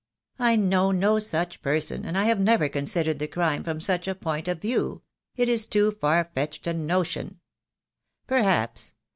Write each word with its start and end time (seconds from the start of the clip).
"I 0.39 0.55
know 0.55 0.89
no 0.91 1.19
such 1.19 1.61
person, 1.61 2.05
and 2.05 2.17
I 2.17 2.23
have 2.23 2.39
never 2.39 2.67
considered 2.67 3.19
the 3.19 3.27
crime 3.27 3.63
from 3.63 3.79
such 3.79 4.07
a 4.07 4.15
point 4.15 4.47
of 4.47 4.59
view. 4.59 5.03
It 5.35 5.47
is 5.47 5.67
too 5.67 5.91
far 5.91 6.27
fetched 6.33 6.65
a 6.65 6.73
notion." 6.73 7.39
"Perhaps. 8.25 8.93